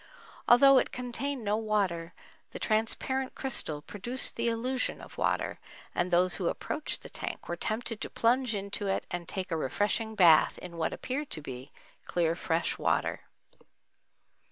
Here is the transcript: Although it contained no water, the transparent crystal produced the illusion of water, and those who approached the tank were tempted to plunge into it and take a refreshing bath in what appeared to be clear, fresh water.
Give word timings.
Although 0.47 0.79
it 0.79 0.91
contained 0.91 1.43
no 1.43 1.57
water, 1.57 2.15
the 2.53 2.57
transparent 2.57 3.35
crystal 3.35 3.83
produced 3.83 4.35
the 4.35 4.47
illusion 4.47 4.99
of 4.99 5.15
water, 5.15 5.59
and 5.93 6.09
those 6.09 6.33
who 6.37 6.47
approached 6.47 7.03
the 7.03 7.09
tank 7.11 7.47
were 7.47 7.55
tempted 7.55 8.01
to 8.01 8.09
plunge 8.09 8.55
into 8.55 8.87
it 8.87 9.05
and 9.11 9.27
take 9.27 9.51
a 9.51 9.55
refreshing 9.55 10.15
bath 10.15 10.57
in 10.57 10.77
what 10.77 10.91
appeared 10.91 11.29
to 11.29 11.41
be 11.41 11.71
clear, 12.07 12.33
fresh 12.33 12.79
water. 12.79 13.19